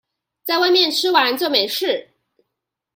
[0.43, 2.09] 在外面吃完就沒事